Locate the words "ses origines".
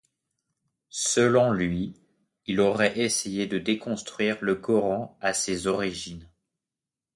5.35-6.27